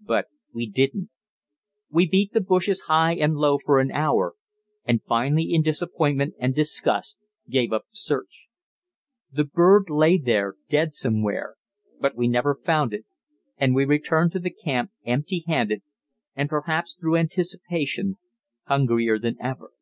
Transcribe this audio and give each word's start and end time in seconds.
But 0.00 0.28
we 0.54 0.66
didn't. 0.66 1.10
We 1.90 2.08
beat 2.08 2.32
the 2.32 2.40
bushes 2.40 2.84
high 2.88 3.14
and 3.16 3.36
low 3.36 3.58
for 3.66 3.78
an 3.78 3.90
hour, 3.92 4.32
and 4.86 5.02
finally 5.02 5.52
in 5.52 5.60
disappointment 5.60 6.34
and 6.38 6.54
disgust 6.54 7.18
gave 7.50 7.74
up 7.74 7.82
the 7.90 7.96
search. 7.96 8.46
The 9.30 9.44
bird 9.44 9.90
lay 9.90 10.16
there 10.16 10.54
dead 10.70 10.94
somewhere, 10.94 11.56
but 12.00 12.16
we 12.16 12.26
never 12.26 12.54
found 12.54 12.94
it, 12.94 13.04
and 13.58 13.74
we 13.74 13.84
returned 13.84 14.32
to 14.32 14.50
camp 14.50 14.92
empty 15.04 15.44
handed 15.46 15.82
and 16.34 16.48
perhaps, 16.48 16.96
through 16.98 17.16
anticipation, 17.16 18.14
hungrier 18.64 19.18
than 19.18 19.36
ever. 19.42 19.72